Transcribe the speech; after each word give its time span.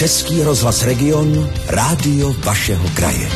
Český 0.00 0.42
rozhlas 0.42 0.82
Region, 0.82 1.48
rádio 1.66 2.32
vašeho 2.32 2.88
kraje. 2.96 3.28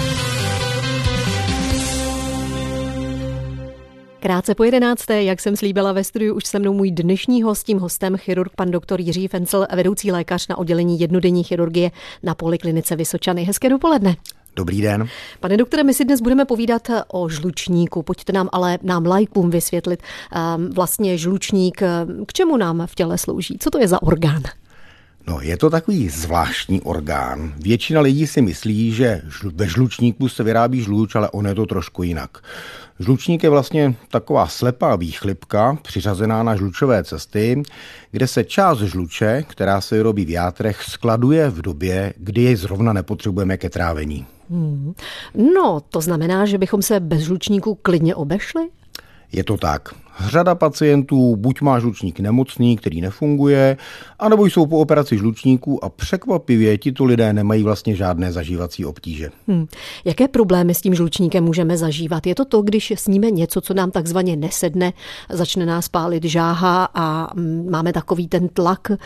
Krátce 4.20 4.54
po 4.54 4.64
jedenácté, 4.64 5.22
jak 5.22 5.40
jsem 5.40 5.56
slíbila 5.56 5.92
ve 5.92 6.04
studiu, 6.04 6.34
už 6.34 6.44
se 6.44 6.58
mnou 6.58 6.72
můj 6.72 6.90
dnešní 6.90 7.42
host, 7.42 7.66
tím 7.66 7.78
hostem 7.78 8.16
chirurg 8.16 8.52
pan 8.56 8.70
doktor 8.70 9.00
Jiří 9.00 9.28
Fencel, 9.28 9.66
vedoucí 9.76 10.12
lékař 10.12 10.48
na 10.48 10.58
oddělení 10.58 11.00
jednodenní 11.00 11.44
chirurgie 11.44 11.90
na 12.22 12.34
Poliklinice 12.34 12.96
Vysočany. 12.96 13.44
Hezké 13.44 13.68
dopoledne. 13.68 14.16
Dobrý 14.56 14.80
den. 14.80 15.08
Pane 15.40 15.56
doktore, 15.56 15.82
my 15.82 15.94
si 15.94 16.04
dnes 16.04 16.20
budeme 16.20 16.44
povídat 16.44 16.88
o 17.12 17.28
žlučníku. 17.28 18.02
Pojďte 18.02 18.32
nám 18.32 18.48
ale 18.52 18.78
nám 18.82 19.06
lajkům 19.06 19.50
vysvětlit 19.50 20.02
ehm, 20.32 20.70
vlastně 20.70 21.18
žlučník, 21.18 21.82
k 22.26 22.32
čemu 22.32 22.56
nám 22.56 22.86
v 22.86 22.94
těle 22.94 23.18
slouží, 23.18 23.56
co 23.60 23.70
to 23.70 23.78
je 23.78 23.88
za 23.88 24.02
orgán? 24.02 24.42
No, 25.26 25.40
je 25.40 25.56
to 25.56 25.70
takový 25.70 26.08
zvláštní 26.08 26.80
orgán. 26.80 27.54
Většina 27.56 28.00
lidí 28.00 28.26
si 28.26 28.42
myslí, 28.42 28.92
že 28.92 29.22
ve 29.54 29.68
žlučníku 29.68 30.28
se 30.28 30.42
vyrábí 30.42 30.80
žluč, 30.80 31.14
ale 31.14 31.30
on 31.30 31.46
je 31.46 31.54
to 31.54 31.66
trošku 31.66 32.02
jinak. 32.02 32.38
Žlučník 32.98 33.42
je 33.44 33.50
vlastně 33.50 33.94
taková 34.10 34.46
slepá 34.46 34.96
výchlipka 34.96 35.78
přiřazená 35.82 36.42
na 36.42 36.56
žlučové 36.56 37.04
cesty, 37.04 37.62
kde 38.10 38.26
se 38.26 38.44
část 38.44 38.78
žluče, 38.78 39.44
která 39.48 39.80
se 39.80 39.94
vyrobí 39.94 40.24
v 40.24 40.30
játrech, 40.30 40.82
skladuje 40.82 41.50
v 41.50 41.62
době, 41.62 42.14
kdy 42.16 42.42
jej 42.42 42.56
zrovna 42.56 42.92
nepotřebujeme 42.92 43.56
ke 43.56 43.70
trávení. 43.70 44.26
Hmm. 44.50 44.94
No, 45.54 45.80
to 45.80 46.00
znamená, 46.00 46.46
že 46.46 46.58
bychom 46.58 46.82
se 46.82 47.00
bez 47.00 47.20
žlučníku 47.20 47.74
klidně 47.74 48.14
obešli? 48.14 48.68
Je 49.32 49.44
to 49.44 49.56
tak. 49.56 50.03
Řada 50.20 50.54
pacientů 50.54 51.36
buď 51.36 51.60
má 51.60 51.78
žlučník 51.78 52.20
nemocný, 52.20 52.76
který 52.76 53.00
nefunguje, 53.00 53.76
anebo 54.18 54.46
jsou 54.46 54.66
po 54.66 54.78
operaci 54.78 55.18
žlučníků 55.18 55.84
a 55.84 55.88
překvapivě 55.88 56.78
tito 56.78 57.04
lidé 57.04 57.32
nemají 57.32 57.62
vlastně 57.62 57.96
žádné 57.96 58.32
zažívací 58.32 58.84
obtíže. 58.84 59.30
Hmm. 59.48 59.66
Jaké 60.04 60.28
problémy 60.28 60.74
s 60.74 60.80
tím 60.80 60.94
žlučníkem 60.94 61.44
můžeme 61.44 61.76
zažívat? 61.76 62.26
Je 62.26 62.34
to 62.34 62.44
to, 62.44 62.62
když 62.62 62.92
sníme 62.96 63.30
něco, 63.30 63.60
co 63.60 63.74
nám 63.74 63.90
takzvaně 63.90 64.36
nesedne, 64.36 64.92
začne 65.30 65.66
nás 65.66 65.88
pálit 65.88 66.24
žáha 66.24 66.88
a 66.94 67.34
mm, 67.34 67.70
máme 67.70 67.92
takový 67.92 68.28
ten 68.28 68.48
tlak 68.48 68.90
eh, 68.90 68.98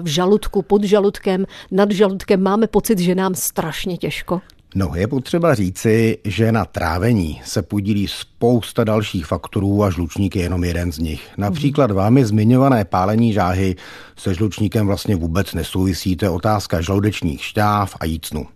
v 0.00 0.06
žaludku, 0.06 0.62
pod 0.62 0.84
žaludkem, 0.84 1.46
nad 1.70 1.90
žaludkem, 1.90 2.42
máme 2.42 2.66
pocit, 2.66 2.98
že 2.98 3.14
nám 3.14 3.34
strašně 3.34 3.96
těžko? 3.96 4.40
No, 4.74 4.92
je 4.94 5.06
potřeba 5.06 5.54
říci, 5.54 6.18
že 6.24 6.52
na 6.52 6.64
trávení 6.64 7.40
se 7.44 7.62
podílí 7.62 8.08
spousta 8.08 8.84
dalších 8.84 9.26
faktorů 9.26 9.84
a 9.84 9.90
žlučník 9.90 10.36
je 10.36 10.42
jenom 10.42 10.64
jeden 10.64 10.92
z 10.92 10.98
nich. 10.98 11.28
Například 11.36 11.90
vámi 11.90 12.24
zmiňované 12.24 12.84
pálení 12.84 13.32
žáhy 13.32 13.76
se 14.16 14.34
žlučníkem 14.34 14.86
vlastně 14.86 15.16
vůbec 15.16 15.54
nesouvisí, 15.54 16.16
to 16.16 16.24
je 16.24 16.30
otázka 16.30 16.80
žaludečních 16.80 17.44
šťáv 17.44 17.96
a 18.00 18.04
jícnu. 18.04 18.46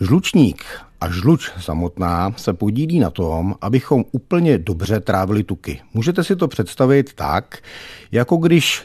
Žlučník 0.00 0.64
a 1.00 1.10
žluč 1.10 1.50
samotná 1.60 2.34
se 2.36 2.52
podílí 2.52 2.98
na 2.98 3.10
tom, 3.10 3.54
abychom 3.60 4.04
úplně 4.12 4.58
dobře 4.58 5.00
trávili 5.00 5.44
tuky. 5.44 5.80
Můžete 5.94 6.24
si 6.24 6.36
to 6.36 6.48
představit 6.48 7.12
tak, 7.14 7.58
jako 8.12 8.36
když 8.36 8.82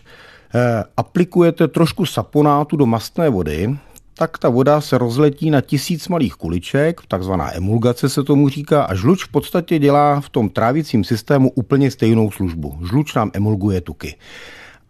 eh, 0.56 0.84
aplikujete 0.98 1.68
trošku 1.68 2.06
saponátu 2.06 2.78
do 2.78 2.86
mastné 2.86 3.30
vody, 3.30 3.78
tak 4.18 4.38
ta 4.38 4.50
voda 4.50 4.82
se 4.82 4.98
rozletí 4.98 5.52
na 5.52 5.62
tisíc 5.62 6.08
malých 6.08 6.34
kuliček, 6.34 7.02
takzvaná 7.08 7.56
emulgace 7.56 8.10
se 8.10 8.24
tomu 8.24 8.50
říká, 8.50 8.84
a 8.84 8.96
žluč 8.96 9.24
v 9.24 9.28
podstatě 9.28 9.80
dělá 9.80 10.22
v 10.22 10.30
tom 10.30 10.50
trávicím 10.50 11.04
systému 11.04 11.52
úplně 11.52 11.92
stejnou 11.92 12.32
službu. 12.32 12.80
Žluč 12.90 13.14
nám 13.14 13.32
emulguje 13.34 13.82
tuky. 13.82 14.16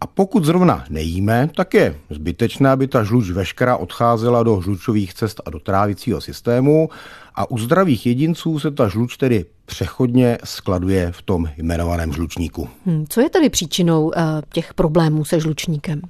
A 0.01 0.07
pokud 0.07 0.45
zrovna 0.45 0.85
nejíme, 0.89 1.49
tak 1.55 1.73
je 1.73 1.95
zbytečné, 2.09 2.69
aby 2.69 2.87
ta 2.87 3.03
žluč 3.03 3.29
veškerá 3.29 3.77
odcházela 3.77 4.43
do 4.43 4.61
žlučových 4.61 5.13
cest 5.13 5.41
a 5.45 5.49
do 5.49 5.59
trávicího 5.59 6.21
systému 6.21 6.89
a 7.35 7.51
u 7.51 7.57
zdravých 7.57 8.05
jedinců 8.05 8.59
se 8.59 8.71
ta 8.71 8.87
žluč 8.87 9.17
tedy 9.17 9.45
přechodně 9.65 10.37
skladuje 10.43 11.11
v 11.11 11.21
tom 11.21 11.49
jmenovaném 11.57 12.13
žlučníku. 12.13 12.69
Hmm, 12.85 13.05
co 13.09 13.21
je 13.21 13.29
tedy 13.29 13.49
příčinou 13.49 14.05
uh, 14.05 14.13
těch 14.53 14.73
problémů 14.73 15.25
se 15.25 15.39
žlučníkem? 15.39 16.01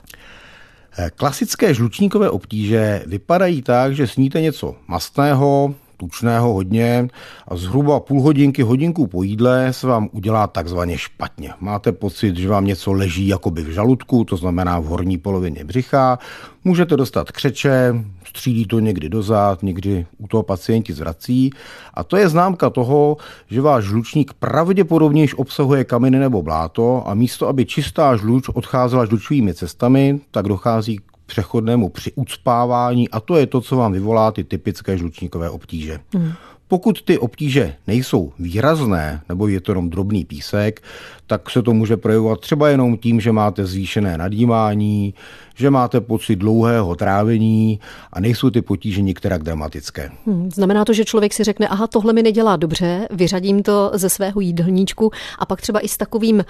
Klasické 1.16 1.74
žlučníkové 1.74 2.30
obtíže 2.30 3.04
vypadají 3.06 3.62
tak, 3.62 3.96
že 3.96 4.08
sníte 4.08 4.42
něco 4.42 4.76
mastného, 4.88 5.76
tučného 5.98 6.54
hodně 6.54 7.08
a 7.48 7.56
zhruba 7.56 8.00
půl 8.00 8.22
hodinky, 8.22 8.62
hodinku 8.62 9.08
po 9.08 9.24
jídle 9.24 9.74
se 9.74 9.88
vám 9.88 10.10
udělá 10.12 10.48
takzvaně 10.48 10.98
špatně. 10.98 11.54
Máte 11.60 11.92
pocit, 11.92 12.38
že 12.38 12.50
vám 12.50 12.66
něco 12.66 12.94
leží 12.94 13.28
jakoby 13.28 13.64
v 13.64 13.70
žaludku, 13.70 14.24
to 14.24 14.38
znamená 14.38 14.80
v 14.80 14.86
horní 14.86 15.18
polovině 15.18 15.64
břicha. 15.64 16.20
Můžete 16.64 16.98
dostat 16.98 17.32
křeče, 17.32 17.94
střílí 18.30 18.66
to 18.66 18.80
někdy 18.80 19.10
dozad, 19.10 19.64
někdy 19.64 20.06
u 20.18 20.28
toho 20.28 20.44
pacienti 20.44 20.94
zvrací. 20.94 21.52
A 21.94 22.04
to 22.04 22.18
je 22.18 22.30
známka 22.30 22.70
toho, 22.70 23.18
že 23.50 23.62
váš 23.62 23.84
žlučník 23.84 24.34
pravděpodobně 24.34 25.22
již 25.22 25.36
obsahuje 25.36 25.84
kameny 25.84 26.20
nebo 26.20 26.42
bláto 26.42 27.04
a 27.08 27.14
místo, 27.14 27.48
aby 27.48 27.66
čistá 27.66 28.16
žluč 28.16 28.50
odcházela 28.50 29.06
žlučovými 29.06 29.54
cestami, 29.54 30.20
tak 30.32 30.48
dochází 30.48 30.98
k 30.98 31.02
přechodnému 31.26 31.90
při 31.90 32.12
ucpávání 32.16 33.10
a 33.10 33.20
to 33.20 33.38
je 33.38 33.48
to, 33.48 33.62
co 33.62 33.76
vám 33.76 33.94
vyvolá 33.94 34.32
ty 34.32 34.44
typické 34.44 34.98
žlučníkové 34.98 35.50
obtíže. 35.50 36.00
Hmm. 36.14 36.34
Pokud 36.68 37.02
ty 37.02 37.18
obtíže 37.18 37.74
nejsou 37.88 38.34
výrazné, 38.40 39.22
nebo 39.30 39.48
je 39.48 39.62
to 39.62 39.72
jenom 39.72 39.90
drobný 39.90 40.26
písek, 40.26 40.82
tak 41.28 41.50
se 41.50 41.62
to 41.62 41.74
může 41.74 41.98
projevovat 41.98 42.40
třeba 42.40 42.70
jenom 42.70 42.98
tím, 42.98 43.20
že 43.20 43.32
máte 43.32 43.66
zvýšené 43.66 44.18
nadýmání, 44.18 45.14
že 45.56 45.70
máte 45.70 46.02
pocit 46.02 46.36
dlouhého 46.36 46.96
trávení 46.96 47.80
a 48.14 48.20
nejsou 48.20 48.50
ty 48.50 48.62
potíže 48.62 49.02
některak 49.02 49.44
dramatické. 49.44 50.10
Hmm, 50.26 50.52
znamená 50.52 50.86
to, 50.86 50.94
že 50.94 51.06
člověk 51.06 51.34
si 51.34 51.44
řekne, 51.44 51.68
aha, 51.68 51.88
tohle 51.88 52.14
mi 52.14 52.24
nedělá 52.24 52.56
dobře, 52.56 53.08
vyřadím 53.12 53.64
to 53.64 53.92
ze 53.94 54.10
svého 54.10 54.42
jídelníčku 54.42 55.12
a 55.40 55.46
pak 55.46 55.62
třeba 55.62 55.80
i 55.80 55.88
s 55.88 55.98
takovým 55.98 56.46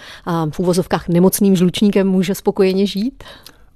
v 0.49 0.59
úvozovkách 0.59 1.07
nemocným 1.07 1.55
žlučníkem 1.55 2.07
může 2.07 2.35
spokojeně 2.35 2.85
žít? 2.87 3.23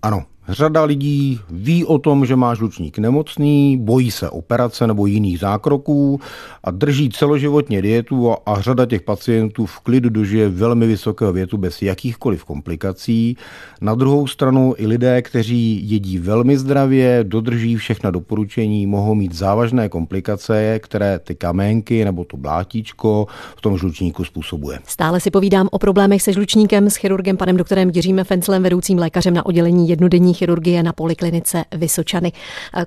Ano, 0.01 0.23
Řada 0.49 0.83
lidí 0.83 1.39
ví 1.49 1.85
o 1.85 1.97
tom, 1.97 2.25
že 2.25 2.35
má 2.35 2.55
žlučník 2.55 2.97
nemocný, 2.97 3.77
bojí 3.77 4.11
se 4.11 4.29
operace 4.29 4.87
nebo 4.87 5.05
jiných 5.05 5.39
zákroků 5.39 6.19
a 6.63 6.71
drží 6.71 7.09
celoživotně 7.09 7.81
dietu 7.81 8.35
a 8.45 8.61
řada 8.61 8.85
těch 8.85 9.01
pacientů 9.01 9.65
v 9.65 9.79
klidu 9.79 10.09
dožije 10.09 10.49
velmi 10.49 10.87
vysokého 10.87 11.33
větu 11.33 11.57
bez 11.57 11.81
jakýchkoliv 11.81 12.43
komplikací. 12.43 13.37
Na 13.81 13.95
druhou 13.95 14.27
stranu 14.27 14.73
i 14.77 14.87
lidé, 14.87 15.21
kteří 15.21 15.89
jedí 15.89 16.17
velmi 16.17 16.57
zdravě, 16.57 17.19
dodrží 17.23 17.75
všechna 17.75 18.11
doporučení, 18.11 18.87
mohou 18.87 19.15
mít 19.15 19.33
závažné 19.33 19.89
komplikace, 19.89 20.79
které 20.79 21.19
ty 21.19 21.35
kamenky 21.35 22.05
nebo 22.05 22.23
to 22.23 22.37
blátíčko 22.37 23.27
v 23.57 23.61
tom 23.61 23.77
žlučníku 23.77 24.23
způsobuje. 24.23 24.79
Stále 24.87 25.19
si 25.19 25.31
povídám 25.31 25.67
o 25.71 25.79
problémech 25.79 26.21
se 26.21 26.33
žlučníkem 26.33 26.89
s 26.89 26.95
chirurgem 26.95 27.37
panem 27.37 27.57
doktorem 27.57 27.91
Jiřím 27.93 28.23
Fenclem, 28.23 28.63
vedoucím 28.63 28.97
lékařem 28.97 29.33
na 29.33 29.45
oddělení 29.45 29.89
jednodenní 29.89 30.33
chirurgie 30.41 30.83
na 30.83 30.93
Poliklinice 30.93 31.65
Vysočany. 31.71 32.31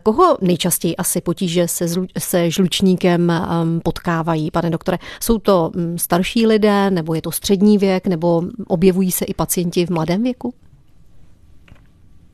Koho 0.02 0.36
nejčastěji 0.40 0.96
asi 0.96 1.20
potíže 1.20 1.68
se, 1.68 1.88
zlu, 1.88 2.06
se 2.18 2.50
žlučníkem 2.50 3.32
um, 3.32 3.80
potkávají, 3.80 4.50
pane 4.50 4.70
doktore? 4.70 4.98
Jsou 5.20 5.38
to 5.38 5.70
um, 5.74 5.98
starší 5.98 6.46
lidé, 6.46 6.90
nebo 6.90 7.14
je 7.14 7.22
to 7.22 7.32
střední 7.32 7.78
věk, 7.78 8.06
nebo 8.06 8.42
objevují 8.66 9.12
se 9.12 9.24
i 9.24 9.34
pacienti 9.34 9.86
v 9.86 9.90
mladém 9.90 10.22
věku? 10.22 10.54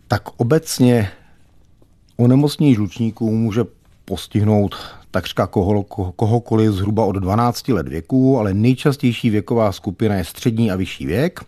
Tak 0.08 0.22
obecně 0.36 1.10
onemocnění 2.16 2.74
žlučníků 2.74 3.30
může 3.30 3.64
postihnout 4.04 4.74
takřka 5.10 5.46
koho, 5.46 5.82
kohokoliv 6.16 6.72
zhruba 6.72 7.04
od 7.04 7.12
12 7.16 7.68
let 7.68 7.88
věku, 7.88 8.38
ale 8.38 8.54
nejčastější 8.54 9.30
věková 9.30 9.72
skupina 9.72 10.14
je 10.14 10.24
střední 10.24 10.70
a 10.70 10.76
vyšší 10.76 11.06
věk 11.06 11.40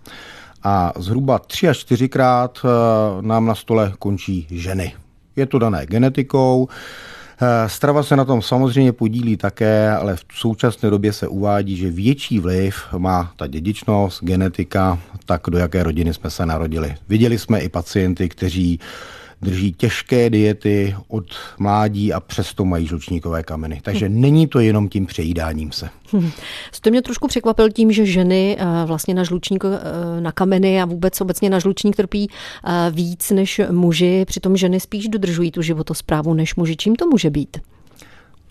a 0.64 0.92
zhruba 0.98 1.38
tři 1.38 1.68
až 1.68 1.78
čtyřikrát 1.78 2.58
eh, 2.64 2.68
nám 3.22 3.46
na 3.46 3.54
stole 3.54 3.92
končí 3.98 4.46
ženy. 4.50 4.94
Je 5.36 5.46
to 5.46 5.58
dané 5.58 5.86
genetikou, 5.86 6.68
eh, 7.42 7.68
Strava 7.68 8.02
se 8.02 8.16
na 8.16 8.24
tom 8.24 8.42
samozřejmě 8.42 8.92
podílí 8.92 9.36
také, 9.36 9.90
ale 9.90 10.16
v 10.16 10.24
současné 10.34 10.90
době 10.90 11.12
se 11.12 11.28
uvádí, 11.28 11.76
že 11.76 11.90
větší 11.90 12.38
vliv 12.38 12.86
má 12.98 13.32
ta 13.36 13.46
dědičnost, 13.46 14.24
genetika, 14.24 14.98
tak 15.26 15.40
do 15.48 15.58
jaké 15.58 15.82
rodiny 15.82 16.14
jsme 16.14 16.30
se 16.30 16.46
narodili. 16.46 16.94
Viděli 17.08 17.38
jsme 17.38 17.60
i 17.60 17.68
pacienty, 17.68 18.28
kteří 18.28 18.80
drží 19.42 19.72
těžké 19.72 20.30
diety 20.30 20.96
od 21.08 21.24
mládí 21.58 22.12
a 22.12 22.20
přesto 22.20 22.64
mají 22.64 22.86
žlučníkové 22.86 23.42
kameny. 23.42 23.80
Takže 23.82 24.06
hmm. 24.06 24.20
není 24.20 24.46
to 24.46 24.60
jenom 24.60 24.88
tím 24.88 25.06
přejídáním 25.06 25.72
se. 25.72 25.88
Hmm. 26.12 26.30
Jste 26.72 26.90
mě 26.90 27.02
trošku 27.02 27.28
překvapil 27.28 27.70
tím, 27.70 27.92
že 27.92 28.06
ženy 28.06 28.56
eh, 28.58 28.64
vlastně 28.86 29.14
na 29.14 29.24
žlučník, 29.24 29.64
eh, 29.64 30.20
na 30.20 30.32
kameny 30.32 30.82
a 30.82 30.84
vůbec 30.84 31.20
obecně 31.20 31.50
na 31.50 31.58
žlučník 31.58 31.96
trpí 31.96 32.30
eh, 32.30 32.90
víc 32.90 33.30
než 33.30 33.60
muži, 33.70 34.24
přitom 34.26 34.56
ženy 34.56 34.80
spíš 34.80 35.08
dodržují 35.08 35.50
tu 35.50 35.62
životosprávu 35.62 36.34
než 36.34 36.54
muži. 36.54 36.76
Čím 36.76 36.96
to 36.96 37.06
může 37.06 37.30
být? 37.30 37.58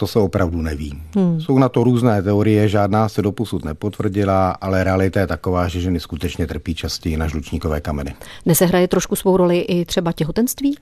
To 0.01 0.07
se 0.07 0.19
opravdu 0.19 0.61
neví. 0.61 1.01
Hmm. 1.15 1.41
Jsou 1.41 1.57
na 1.57 1.69
to 1.69 1.83
různé 1.83 2.21
teorie, 2.21 2.69
žádná 2.69 3.09
se 3.09 3.21
doposud 3.21 3.65
nepotvrdila, 3.65 4.51
ale 4.51 4.83
realita 4.83 5.19
je 5.19 5.27
taková, 5.27 5.67
že 5.67 5.81
ženy 5.81 5.99
skutečně 5.99 6.47
trpí 6.47 6.75
častěji 6.75 7.17
na 7.17 7.27
žlučníkové 7.27 7.81
kameny. 7.81 8.13
Nesehraje 8.45 8.87
trošku 8.87 9.15
svou 9.15 9.37
roli 9.37 9.59
i 9.59 9.85
třeba 9.85 10.11
těhotenství? 10.11 10.77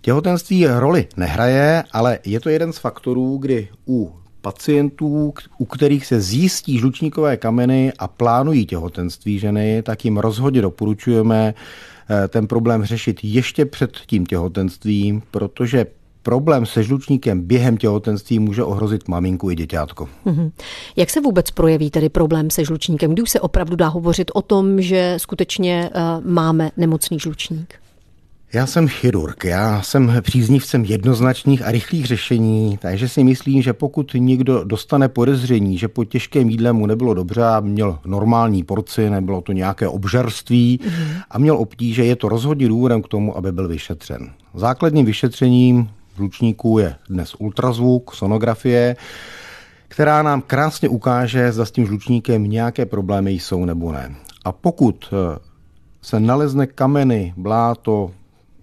Těhotenství 0.00 0.66
roli 0.66 1.06
nehraje, 1.16 1.84
ale 1.92 2.18
je 2.24 2.40
to 2.40 2.48
jeden 2.48 2.72
z 2.72 2.78
faktorů, 2.78 3.36
kdy 3.36 3.68
u 3.88 4.12
pacientů, 4.40 5.34
u 5.58 5.64
kterých 5.64 6.06
se 6.06 6.20
zjistí 6.20 6.78
žlučníkové 6.78 7.36
kameny 7.36 7.92
a 7.98 8.08
plánují 8.08 8.66
těhotenství 8.66 9.38
ženy, 9.38 9.82
tak 9.82 10.04
jim 10.04 10.16
rozhodně 10.16 10.62
doporučujeme 10.62 11.54
eh, 11.54 12.28
ten 12.28 12.46
problém 12.46 12.84
řešit 12.84 13.20
ještě 13.22 13.64
před 13.64 13.96
tím 14.06 14.26
těhotenstvím, 14.26 15.22
protože 15.30 15.86
problém 16.24 16.66
se 16.66 16.82
žlučníkem 16.82 17.40
během 17.40 17.76
těhotenství 17.76 18.38
může 18.38 18.64
ohrozit 18.64 19.08
maminku 19.08 19.50
i 19.50 19.54
děťátko. 19.54 20.08
Mm-hmm. 20.26 20.50
Jak 20.96 21.10
se 21.10 21.20
vůbec 21.20 21.50
projeví 21.50 21.90
tedy 21.90 22.08
problém 22.08 22.50
se 22.50 22.64
žlučníkem? 22.64 23.12
Kdy 23.12 23.22
už 23.22 23.30
se 23.30 23.40
opravdu 23.40 23.76
dá 23.76 23.88
hovořit 23.88 24.30
o 24.34 24.42
tom, 24.42 24.80
že 24.80 25.14
skutečně 25.16 25.90
uh, 25.94 26.30
máme 26.32 26.70
nemocný 26.76 27.18
žlučník? 27.18 27.74
Já 28.52 28.66
jsem 28.66 28.88
chirurg, 28.88 29.44
já 29.44 29.82
jsem 29.82 30.12
příznivcem 30.20 30.84
jednoznačných 30.84 31.62
a 31.62 31.70
rychlých 31.70 32.06
řešení, 32.06 32.78
takže 32.82 33.08
si 33.08 33.24
myslím, 33.24 33.62
že 33.62 33.72
pokud 33.72 34.12
někdo 34.14 34.64
dostane 34.64 35.08
podezření, 35.08 35.78
že 35.78 35.88
po 35.88 36.04
těžkém 36.04 36.50
jídle 36.50 36.72
mu 36.72 36.86
nebylo 36.86 37.14
dobře 37.14 37.44
a 37.44 37.60
měl 37.60 37.98
normální 38.06 38.64
porci, 38.64 39.10
nebylo 39.10 39.40
to 39.40 39.52
nějaké 39.52 39.88
obžarství 39.88 40.80
mm-hmm. 40.82 41.22
a 41.30 41.38
měl 41.38 41.56
obtíže, 41.56 42.04
je 42.04 42.16
to 42.16 42.28
rozhodně 42.28 42.68
důvodem 42.68 43.02
k 43.02 43.08
tomu, 43.08 43.36
aby 43.36 43.52
byl 43.52 43.68
vyšetřen. 43.68 44.30
Základním 44.54 45.06
vyšetřením 45.06 45.88
žlučníků 46.16 46.78
je 46.78 46.96
dnes 47.08 47.34
ultrazvuk, 47.38 48.14
sonografie, 48.14 48.96
která 49.88 50.22
nám 50.22 50.42
krásně 50.42 50.88
ukáže, 50.88 51.52
zda 51.52 51.64
s 51.64 51.70
tím 51.70 51.86
žlučníkem 51.86 52.44
nějaké 52.44 52.86
problémy 52.86 53.32
jsou 53.32 53.64
nebo 53.64 53.92
ne. 53.92 54.14
A 54.44 54.52
pokud 54.52 55.04
eh, 55.12 55.38
se 56.02 56.20
nalezne 56.20 56.66
kameny, 56.66 57.34
bláto, 57.36 58.10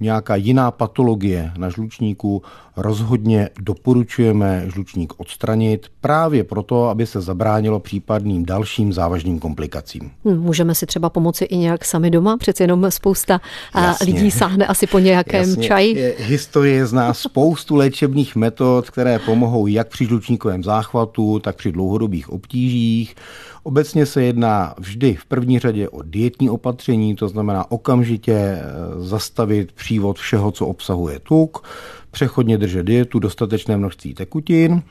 nějaká 0.01 0.35
jiná 0.35 0.71
patologie 0.71 1.51
na 1.57 1.69
žlučníku, 1.69 2.43
rozhodně 2.77 3.49
doporučujeme 3.59 4.63
žlučník 4.73 5.13
odstranit 5.17 5.87
právě 6.01 6.43
proto, 6.43 6.89
aby 6.89 7.05
se 7.05 7.21
zabránilo 7.21 7.79
případným 7.79 8.45
dalším 8.45 8.93
závažným 8.93 9.39
komplikacím. 9.39 10.11
Hm, 10.25 10.37
můžeme 10.39 10.75
si 10.75 10.85
třeba 10.85 11.09
pomoci 11.09 11.45
i 11.45 11.57
nějak 11.57 11.85
sami 11.85 12.09
doma, 12.11 12.37
přeci 12.37 12.63
jenom 12.63 12.91
spousta 12.91 13.41
Jasně. 13.75 14.13
lidí 14.13 14.31
sáhne 14.31 14.67
asi 14.67 14.87
po 14.87 14.99
nějakém 14.99 15.49
Jasně. 15.49 15.67
čaji. 15.67 16.15
Historie 16.19 16.85
zná 16.85 17.13
spoustu 17.13 17.75
léčebných 17.75 18.35
metod, 18.35 18.89
které 18.89 19.19
pomohou 19.19 19.67
jak 19.67 19.87
při 19.87 20.05
žlučníkovém 20.05 20.63
záchvatu, 20.63 21.39
tak 21.39 21.55
při 21.55 21.71
dlouhodobých 21.71 22.29
obtížích. 22.29 23.15
Obecně 23.63 24.05
se 24.05 24.23
jedná 24.23 24.73
vždy 24.77 25.15
v 25.15 25.25
první 25.25 25.59
řadě 25.59 25.89
o 25.89 26.01
dietní 26.01 26.49
opatření, 26.49 27.15
to 27.15 27.27
znamená 27.27 27.71
okamžitě 27.71 28.33
eh, 28.33 28.61
zastavit 28.97 29.71
přívod 29.71 30.19
všeho, 30.19 30.51
co 30.51 30.67
obsahuje 30.67 31.19
tuk, 31.19 31.63
přechodně 32.11 32.57
držet 32.57 32.83
dietu, 32.83 33.19
dostatečné 33.19 33.77
množství 33.77 34.13
tekutin. 34.13 34.81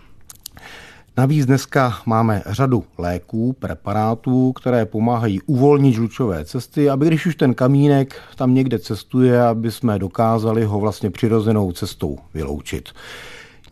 Navíc 1.17 1.47
dneska 1.47 1.95
máme 2.07 2.43
řadu 2.47 2.85
léků, 2.99 3.53
preparátů, 3.53 4.53
které 4.53 4.87
pomáhají 4.87 5.41
uvolnit 5.41 5.95
žlučové 5.95 6.45
cesty, 6.45 6.91
aby 6.91 7.07
když 7.07 7.27
už 7.27 7.37
ten 7.37 7.55
kamínek 7.55 8.17
tam 8.37 8.55
někde 8.55 8.79
cestuje, 8.79 9.43
aby 9.43 9.71
jsme 9.71 9.99
dokázali 9.99 10.65
ho 10.65 10.81
vlastně 10.81 11.11
přirozenou 11.11 11.73
cestou 11.73 12.19
vyloučit. 12.35 12.89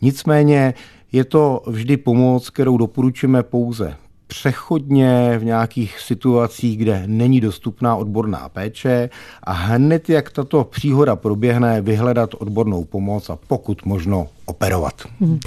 Nicméně 0.01 0.73
je 1.11 1.25
to 1.25 1.63
vždy 1.67 1.97
pomoc, 1.97 2.49
kterou 2.49 2.77
doporučujeme 2.77 3.43
pouze 3.43 3.95
přechodně 4.29 5.37
v 5.37 5.43
nějakých 5.43 5.99
situacích, 5.99 6.77
kde 6.77 7.03
není 7.05 7.41
dostupná 7.41 7.95
odborná 7.95 8.49
péče 8.49 9.09
a 9.43 9.51
hned, 9.51 10.09
jak 10.09 10.29
tato 10.31 10.63
příhoda 10.63 11.15
proběhne, 11.15 11.81
vyhledat 11.81 12.29
odbornou 12.33 12.83
pomoc 12.85 13.29
a 13.29 13.37
pokud 13.47 13.85
možno 13.85 14.27
operovat. 14.49 14.93
Hmm. 15.19 15.39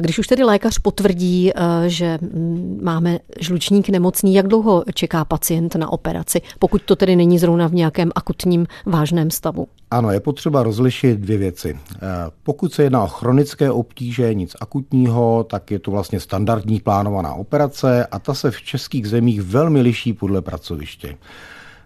Když 0.00 0.18
už 0.18 0.26
tedy 0.26 0.44
lékař 0.44 0.78
potvrdí, 0.78 1.50
eh, 1.50 1.60
že 1.86 2.18
mm, 2.22 2.80
máme 2.82 3.18
žlučník 3.40 3.88
nemocný, 3.88 4.34
jak 4.34 4.48
dlouho 4.48 4.84
čeká 4.94 5.24
pacient 5.24 5.74
na 5.74 5.92
operaci, 5.92 6.40
pokud 6.58 6.82
to 6.82 6.96
tedy 6.96 7.16
není 7.16 7.38
zrovna 7.38 7.66
v 7.68 7.74
nějakém 7.74 8.10
akutním 8.14 8.66
vážném 8.86 9.30
stavu? 9.30 9.66
Ano, 9.90 10.10
je 10.10 10.20
potřeba 10.20 10.62
rozlišit 10.62 11.20
dvě 11.20 11.38
věci. 11.38 11.78
Eh, 11.94 11.98
pokud 12.42 12.72
se 12.72 12.82
jedná 12.82 13.04
o 13.04 13.08
chronické 13.08 13.70
obtíže, 13.70 14.34
nic 14.34 14.56
akutního, 14.60 15.44
tak 15.44 15.70
je 15.70 15.78
to 15.78 15.90
vlastně 15.90 16.20
standardní 16.20 16.80
plánovaná 16.80 17.34
operace 17.34 18.06
a 18.06 18.18
ta 18.18 18.34
se 18.34 18.50
v 18.50 18.62
českých 18.62 19.08
zemích 19.08 19.42
velmi 19.42 19.80
liší 19.80 20.12
podle 20.12 20.42
pracoviště. 20.42 21.16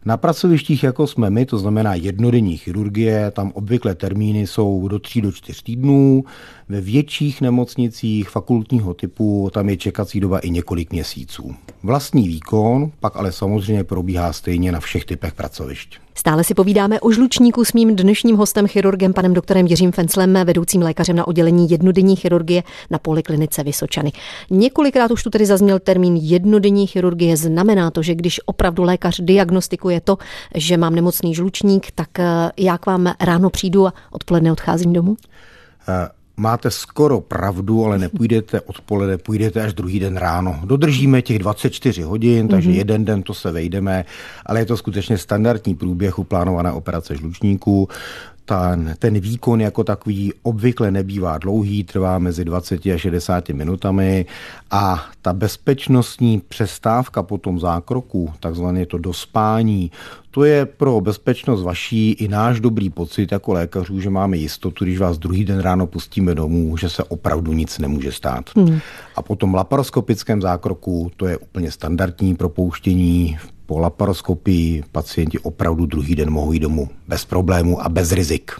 Na 0.04 0.16
pracovištích, 0.16 0.82
jako 0.84 1.06
jsme 1.06 1.30
my, 1.30 1.46
to 1.46 1.58
znamená 1.58 1.94
jednodenní 1.94 2.56
chirurgie, 2.56 3.30
tam 3.30 3.52
obvykle 3.54 3.94
termíny 3.94 4.46
jsou 4.46 4.88
do 4.88 4.98
3 4.98 5.20
do 5.20 5.32
4 5.32 5.62
týdnů. 5.62 6.24
Ve 6.70 6.80
větších 6.80 7.40
nemocnicích 7.40 8.28
fakultního 8.28 8.94
typu 8.94 9.50
tam 9.52 9.68
je 9.68 9.76
čekací 9.76 10.20
doba 10.20 10.38
i 10.38 10.50
několik 10.50 10.92
měsíců. 10.92 11.54
Vlastní 11.82 12.28
výkon 12.28 12.90
pak 13.00 13.16
ale 13.16 13.32
samozřejmě 13.32 13.84
probíhá 13.84 14.32
stejně 14.32 14.72
na 14.72 14.80
všech 14.80 15.04
typech 15.04 15.34
pracovišť. 15.34 15.98
Stále 16.14 16.44
si 16.44 16.54
povídáme 16.54 17.00
o 17.00 17.10
žlučníku 17.10 17.64
s 17.64 17.72
mým 17.72 17.96
dnešním 17.96 18.36
hostem, 18.36 18.66
chirurgem 18.66 19.12
panem 19.12 19.34
doktorem 19.34 19.66
Jiřím 19.66 19.92
Fenclem, 19.92 20.38
vedoucím 20.44 20.82
lékařem 20.82 21.16
na 21.16 21.28
oddělení 21.28 21.70
jednodenní 21.70 22.16
chirurgie 22.16 22.62
na 22.90 22.98
poliklinice 22.98 23.62
Vysočany. 23.62 24.12
Několikrát 24.50 25.10
už 25.10 25.22
tu 25.22 25.30
tedy 25.30 25.46
zazněl 25.46 25.78
termín 25.78 26.16
jednodenní 26.16 26.86
chirurgie. 26.86 27.36
Znamená 27.36 27.90
to, 27.90 28.02
že 28.02 28.14
když 28.14 28.40
opravdu 28.46 28.82
lékař 28.82 29.20
diagnostikuje 29.20 30.00
to, 30.00 30.18
že 30.54 30.76
mám 30.76 30.94
nemocný 30.94 31.34
žlučník, 31.34 31.90
tak 31.94 32.18
eh, 32.18 32.24
já 32.56 32.78
k 32.78 32.86
vám 32.86 33.14
ráno 33.20 33.50
přijdu 33.50 33.86
a 33.86 33.92
odpoledne 34.10 34.52
odcházím 34.52 34.92
domů? 34.92 35.16
Máte 36.40 36.70
skoro 36.70 37.20
pravdu, 37.20 37.84
ale 37.84 37.98
nepůjdete 37.98 38.60
odpoledne, 38.60 39.18
půjdete 39.18 39.62
až 39.62 39.74
druhý 39.74 40.00
den 40.00 40.16
ráno. 40.16 40.60
Dodržíme 40.64 41.22
těch 41.22 41.38
24 41.38 42.02
hodin, 42.02 42.48
takže 42.48 42.70
mm-hmm. 42.70 42.74
jeden 42.74 43.04
den 43.04 43.22
to 43.22 43.34
se 43.34 43.52
vejdeme, 43.52 44.04
ale 44.46 44.60
je 44.60 44.66
to 44.66 44.76
skutečně 44.76 45.18
standardní 45.18 45.74
průběh 45.74 46.18
u 46.18 46.24
plánované 46.24 46.72
operace 46.72 47.16
žlučníků 47.16 47.88
ten, 48.50 48.94
ten 48.98 49.20
výkon 49.20 49.60
jako 49.60 49.84
takový 49.84 50.32
obvykle 50.42 50.90
nebývá 50.90 51.38
dlouhý, 51.38 51.84
trvá 51.84 52.18
mezi 52.18 52.44
20 52.44 52.86
a 52.86 52.98
60 52.98 53.48
minutami 53.48 54.26
a 54.70 55.04
ta 55.22 55.32
bezpečnostní 55.32 56.42
přestávka 56.48 57.22
po 57.22 57.38
tom 57.38 57.60
zákroku, 57.60 58.32
takzvané 58.40 58.86
to 58.86 58.98
dospání, 58.98 59.90
to 60.30 60.44
je 60.44 60.66
pro 60.66 61.00
bezpečnost 61.00 61.62
vaší 61.62 62.12
i 62.12 62.28
náš 62.28 62.60
dobrý 62.60 62.90
pocit 62.90 63.32
jako 63.32 63.52
lékařů, 63.52 64.00
že 64.00 64.10
máme 64.10 64.36
jistotu, 64.36 64.84
když 64.84 64.98
vás 64.98 65.18
druhý 65.18 65.44
den 65.44 65.58
ráno 65.58 65.86
pustíme 65.86 66.34
domů, 66.34 66.76
že 66.76 66.88
se 66.88 67.04
opravdu 67.04 67.52
nic 67.52 67.78
nemůže 67.78 68.12
stát. 68.12 68.50
Hmm. 68.56 68.78
A 69.16 69.22
po 69.22 69.36
tom 69.36 69.54
laparoskopickém 69.54 70.42
zákroku 70.42 71.10
to 71.16 71.26
je 71.26 71.36
úplně 71.36 71.70
standardní 71.70 72.36
propouštění 72.36 73.38
po 73.70 73.78
laparoskopii 73.78 74.82
pacienti 74.92 75.38
opravdu 75.38 75.86
druhý 75.86 76.14
den 76.16 76.30
mohou 76.30 76.52
jít 76.52 76.60
domů 76.60 76.88
bez 77.08 77.24
problémů 77.24 77.82
a 77.82 77.88
bez 77.88 78.12
rizik. 78.12 78.52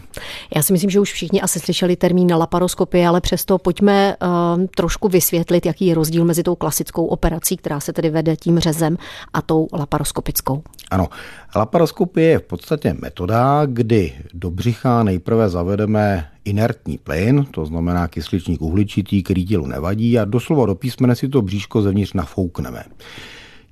Já 0.56 0.62
si 0.62 0.72
myslím, 0.72 0.90
že 0.90 1.00
už 1.00 1.12
všichni 1.12 1.40
asi 1.40 1.60
slyšeli 1.60 1.96
termín 1.96 2.26
na 2.26 2.36
laparoskopii, 2.36 3.06
ale 3.06 3.20
přesto 3.20 3.58
pojďme 3.58 4.16
uh, 4.22 4.64
trošku 4.76 5.08
vysvětlit, 5.08 5.66
jaký 5.66 5.86
je 5.86 5.94
rozdíl 5.94 6.24
mezi 6.24 6.42
tou 6.42 6.54
klasickou 6.54 7.06
operací, 7.06 7.56
která 7.56 7.80
se 7.80 7.92
tedy 7.92 8.10
vede 8.10 8.36
tím 8.36 8.58
řezem, 8.58 8.96
a 9.32 9.42
tou 9.42 9.68
laparoskopickou. 9.72 10.62
Ano, 10.90 11.08
laparoskopie 11.56 12.28
je 12.28 12.38
v 12.38 12.42
podstatě 12.42 12.96
metoda, 13.02 13.66
kdy 13.66 14.12
do 14.34 14.50
břicha 14.50 15.02
nejprve 15.02 15.48
zavedeme 15.48 16.28
inertní 16.44 16.98
plyn, 16.98 17.46
to 17.50 17.66
znamená 17.66 18.08
kysličník 18.08 18.62
uhličitý, 18.62 19.22
který 19.22 19.46
tělu 19.46 19.66
nevadí 19.66 20.18
a 20.18 20.24
doslova 20.24 20.66
do 20.66 20.74
písmene 20.74 21.16
si 21.16 21.28
to 21.28 21.42
bříško 21.42 21.82
zevnitř 21.82 22.12
nafoukneme. 22.12 22.84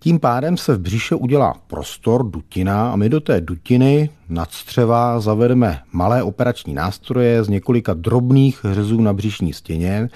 Tím 0.09 0.21
pádem 0.21 0.57
se 0.57 0.75
v 0.75 0.81
břiše 0.81 1.15
udělá 1.15 1.55
prostor, 1.67 2.31
dutina 2.31 2.93
a 2.93 2.97
my 2.97 3.09
do 3.09 3.21
té 3.21 3.41
dutiny 3.41 4.11
nad 4.29 4.53
střeva 4.53 5.21
zavedeme 5.21 5.81
malé 5.93 6.23
operační 6.23 6.75
nástroje 6.75 7.45
z 7.45 7.49
několika 7.49 7.95
drobných 7.95 8.61
řezů 8.73 9.00
na 9.00 9.12
břišní 9.12 9.53
stěně 9.53 10.09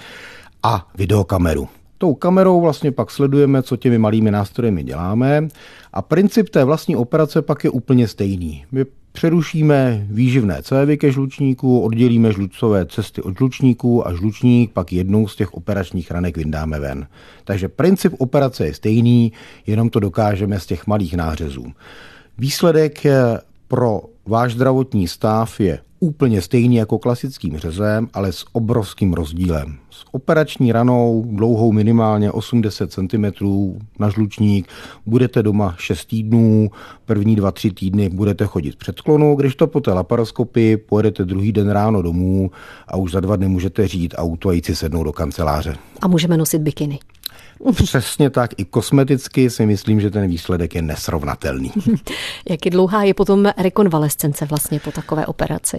a 0.63 0.87
videokameru. 0.95 1.67
Tou 1.97 2.13
kamerou 2.13 2.61
vlastně 2.61 2.91
pak 2.91 3.11
sledujeme, 3.11 3.63
co 3.63 3.77
těmi 3.77 3.97
malými 3.97 4.31
nástroji 4.31 4.83
děláme 4.83 5.47
a 5.93 6.01
princip 6.01 6.49
té 6.49 6.63
vlastní 6.63 6.95
operace 6.95 7.41
pak 7.41 7.63
je 7.63 7.69
úplně 7.69 8.07
stejný. 8.07 8.65
My 8.71 8.85
Přerušíme 9.13 10.07
výživné 10.09 10.63
cévy 10.63 10.97
ke 10.97 11.11
žlučníku, 11.11 11.79
oddělíme 11.79 12.31
žlucové 12.31 12.85
cesty 12.85 13.21
od 13.21 13.37
žlučníku 13.37 14.07
a 14.07 14.13
žlučník 14.13 14.71
pak 14.71 14.93
jednou 14.93 15.27
z 15.27 15.35
těch 15.35 15.53
operačních 15.53 16.11
ranek 16.11 16.37
vyndáme 16.37 16.79
ven. 16.79 17.07
Takže 17.43 17.69
princip 17.69 18.13
operace 18.17 18.65
je 18.65 18.73
stejný, 18.73 19.31
jenom 19.67 19.89
to 19.89 19.99
dokážeme 19.99 20.59
z 20.59 20.65
těch 20.65 20.87
malých 20.87 21.13
nářezů. 21.13 21.65
Výsledek 22.37 23.03
pro 23.67 24.01
váš 24.25 24.53
zdravotní 24.53 25.07
stav 25.07 25.59
je 25.59 25.79
úplně 26.03 26.41
stejný 26.41 26.75
jako 26.75 26.99
klasickým 26.99 27.57
řezem, 27.57 28.07
ale 28.13 28.31
s 28.31 28.45
obrovským 28.51 29.13
rozdílem. 29.13 29.75
S 29.89 30.05
operační 30.11 30.71
ranou, 30.71 31.25
dlouhou 31.31 31.71
minimálně 31.71 32.31
80 32.31 32.91
cm 32.91 33.25
na 33.99 34.09
žlučník, 34.09 34.67
budete 35.05 35.43
doma 35.43 35.75
6 35.77 36.05
týdnů, 36.05 36.69
první 37.05 37.37
2-3 37.37 37.73
týdny 37.73 38.09
budete 38.09 38.45
chodit 38.45 38.75
před 38.75 39.01
klonu, 39.01 39.35
když 39.35 39.55
to 39.55 39.67
po 39.67 39.81
té 39.81 39.93
laparoskopii 39.93 40.77
pojedete 40.77 41.25
druhý 41.25 41.51
den 41.51 41.69
ráno 41.69 42.01
domů 42.01 42.51
a 42.87 42.97
už 42.97 43.11
za 43.11 43.19
dva 43.19 43.35
dny 43.35 43.47
můžete 43.47 43.87
řídit 43.87 44.13
auto 44.17 44.49
a 44.49 44.53
jít 44.53 44.65
si 44.65 44.75
sednout 44.75 45.03
do 45.03 45.13
kanceláře. 45.13 45.75
A 46.01 46.07
můžeme 46.07 46.37
nosit 46.37 46.59
bikiny. 46.59 46.99
Přesně 47.75 48.29
tak. 48.29 48.51
I 48.57 48.65
kosmeticky 48.65 49.49
si 49.49 49.65
myslím, 49.65 50.01
že 50.01 50.09
ten 50.09 50.27
výsledek 50.27 50.75
je 50.75 50.81
nesrovnatelný. 50.81 51.71
Jak 52.49 52.65
je 52.65 52.71
dlouhá 52.71 53.03
je 53.03 53.13
potom 53.13 53.51
rekonvalescence 53.57 54.45
vlastně 54.45 54.79
po 54.79 54.91
takové 54.91 55.25
operaci? 55.25 55.77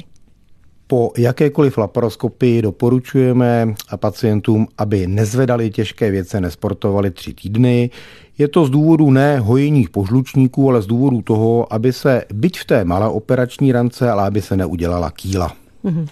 Po 0.87 1.12
jakékoliv 1.19 1.78
laparoskopii 1.78 2.62
doporučujeme 2.62 3.75
pacientům, 3.97 4.69
aby 4.78 5.07
nezvedali 5.07 5.71
těžké 5.71 6.11
věce, 6.11 6.40
nesportovali 6.40 7.11
tři 7.11 7.35
týdny. 7.35 7.90
Je 8.38 8.49
to 8.49 8.66
z 8.66 8.71
důvodu 8.71 9.11
ne 9.11 9.40
hojení 9.40 9.88
požlučníků, 9.88 10.71
ale 10.71 10.83
z 10.83 10.87
důvodu 10.87 11.23
toho, 11.23 11.73
aby 11.73 11.93
se, 11.93 12.25
byť 12.35 12.59
v 12.59 12.64
té 12.64 12.85
malé 12.85 13.09
operační 13.09 13.73
rance, 13.73 14.11
ale 14.11 14.26
aby 14.26 14.43
se 14.43 14.57
neudělala 14.57 15.11
kýla. 15.11 15.63
Mhm. 15.85 16.07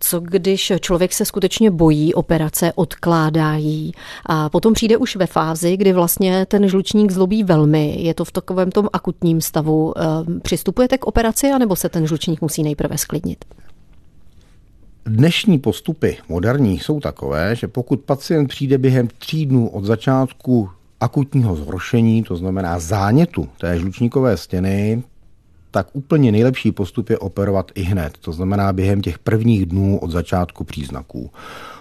Co 0.00 0.20
když 0.20 0.72
člověk 0.80 1.12
se 1.12 1.24
skutečně 1.24 1.70
bojí 1.70 2.14
operace, 2.14 2.72
odkládá 2.74 3.54
jí 3.54 3.92
a 4.26 4.48
potom 4.48 4.72
přijde 4.72 4.96
už 4.96 5.16
ve 5.16 5.26
fázi, 5.26 5.76
kdy 5.76 5.92
vlastně 5.92 6.46
ten 6.46 6.68
žlučník 6.68 7.10
zlobí 7.10 7.44
velmi, 7.44 7.96
je 8.02 8.14
to 8.14 8.24
v 8.24 8.32
takovém 8.32 8.70
tom 8.70 8.88
akutním 8.92 9.40
stavu. 9.40 9.98
Ehm, 9.98 10.40
přistupujete 10.40 10.98
k 10.98 11.06
operaci, 11.06 11.50
anebo 11.50 11.76
se 11.76 11.88
ten 11.88 12.06
žlučník 12.06 12.40
musí 12.40 12.62
nejprve 12.62 12.98
sklidnit? 12.98 13.44
Dnešní 15.04 15.58
postupy 15.58 16.16
moderní 16.28 16.78
jsou 16.78 17.00
takové, 17.00 17.56
že 17.56 17.68
pokud 17.68 18.00
pacient 18.00 18.48
přijde 18.48 18.78
během 18.78 19.08
tří 19.18 19.46
dnů 19.46 19.68
od 19.68 19.84
začátku 19.84 20.70
akutního 21.00 21.56
zhoršení, 21.56 22.22
to 22.22 22.36
znamená 22.36 22.78
zánětu 22.78 23.48
té 23.60 23.78
žlučníkové 23.78 24.36
stěny, 24.36 25.02
tak 25.70 25.86
úplně 25.92 26.32
nejlepší 26.32 26.72
postup 26.72 27.10
je 27.10 27.18
operovat 27.18 27.70
i 27.74 27.82
hned, 27.82 28.18
to 28.20 28.32
znamená 28.32 28.72
během 28.72 29.00
těch 29.00 29.18
prvních 29.18 29.66
dnů 29.66 29.98
od 29.98 30.10
začátku 30.10 30.64
příznaků. 30.64 31.30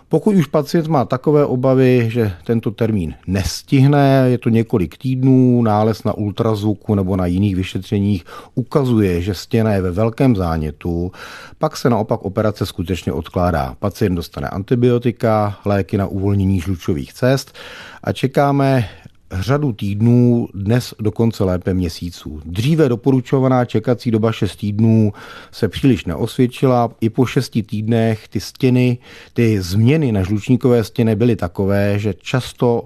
Pokud 0.10 0.36
už 0.36 0.46
pacient 0.46 0.88
má 0.88 1.05
takové 1.05 1.46
obavy, 1.46 2.10
že 2.12 2.34
tento 2.43 2.72
termín 2.72 3.13
nestihne, 3.27 4.25
je 4.27 4.38
to 4.38 4.50
několik 4.50 4.98
týdnů, 4.98 5.62
nález 5.62 6.03
na 6.03 6.13
ultrazvuku 6.13 6.96
nebo 6.96 7.15
na 7.15 7.25
jiných 7.25 7.55
vyšetřeních 7.55 8.25
ukazuje, 8.55 9.22
že 9.22 9.34
stěna 9.34 9.74
je 9.74 9.81
ve 9.81 9.91
velkém 9.91 10.36
zánětu, 10.36 11.12
pak 11.58 11.77
se 11.77 11.89
naopak 11.89 12.25
operace 12.25 12.65
skutečně 12.65 13.13
odkládá. 13.13 13.75
Pacient 13.79 14.15
dostane 14.15 14.50
antibiotika, 14.50 15.60
léky 15.65 15.98
na 15.98 16.08
uvolnění 16.08 16.60
žlučových 16.60 17.13
cest 17.13 17.55
a 18.03 18.13
čekáme 18.13 18.89
řadu 19.31 19.74
týdnů, 19.74 20.48
dnes 20.53 20.93
dokonce 21.00 21.43
lépe 21.43 21.74
měsíců. 21.74 22.41
Dříve 22.45 22.89
doporučovaná 22.89 23.65
čekací 23.65 24.12
doba 24.12 24.31
6 24.31 24.55
týdnů 24.55 25.13
se 25.51 25.67
příliš 25.67 26.05
neosvědčila. 26.05 26.91
I 27.01 27.09
po 27.09 27.25
6 27.25 27.50
týdnech 27.65 28.27
ty 28.27 28.39
stěny, 28.39 28.98
ty 29.33 29.62
změny 29.62 30.12
na 30.12 30.24
žlučníkové 30.24 30.83
stěny 30.83 31.15
byly 31.15 31.36
takové, 31.36 32.00
že 32.00 32.13
často 32.13 32.83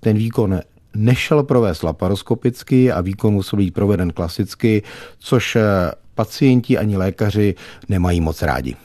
ten 0.00 0.16
výkon 0.16 0.60
nešel 0.94 1.42
provést 1.42 1.82
laparoskopicky 1.82 2.92
a 2.92 3.00
výkon 3.00 3.32
musel 3.32 3.56
být 3.56 3.74
proveden 3.74 4.12
klasicky, 4.12 4.82
což 5.18 5.56
pacienti 6.14 6.78
ani 6.78 6.96
lékaři 6.96 7.54
nemají 7.88 8.20
moc 8.20 8.42
rádi. 8.42 8.76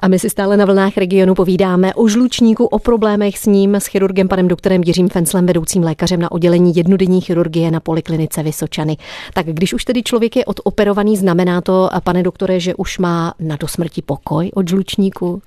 A 0.00 0.08
my 0.08 0.18
si 0.18 0.30
stále 0.30 0.56
na 0.56 0.64
vlnách 0.64 0.96
regionu 0.96 1.34
povídáme 1.34 1.94
o 1.94 2.08
žlučníku, 2.08 2.64
o 2.64 2.78
problémech 2.78 3.38
s 3.38 3.46
ním, 3.46 3.74
s 3.74 3.86
chirurgem 3.86 4.28
panem 4.28 4.48
doktorem 4.48 4.82
Jiřím 4.82 5.08
Fenclem, 5.08 5.46
vedoucím 5.46 5.82
lékařem 5.82 6.20
na 6.20 6.32
oddělení 6.32 6.72
jednodenní 6.76 7.20
chirurgie 7.20 7.70
na 7.70 7.80
poliklinice 7.80 8.42
Vysočany. 8.42 8.96
Tak 9.34 9.46
když 9.46 9.74
už 9.74 9.84
tedy 9.84 10.02
člověk 10.02 10.36
je 10.36 10.44
odoperovaný, 10.44 11.16
znamená 11.16 11.60
to, 11.60 11.90
pane 12.04 12.22
doktore, 12.22 12.60
že 12.60 12.74
už 12.74 12.98
má 12.98 13.34
na 13.40 13.56
dosmrti 13.56 14.02
pokoj 14.02 14.50
od 14.54 14.68
žlučníku? 14.68 15.42